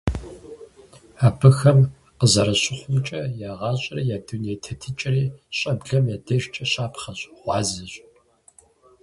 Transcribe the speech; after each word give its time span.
Абыхэм 1.27 1.79
къазэрыщыхъумкӀэ, 2.19 3.21
я 3.49 3.51
гъащӀэри 3.59 4.03
я 4.15 4.17
дуней 4.27 4.57
тетыкӀэри 4.63 5.23
щӀэблэм 5.57 6.03
я 6.15 6.17
дежкӀэ 6.25 6.65
щапхъэщ, 6.71 7.19
гъуазэщ. 7.39 7.93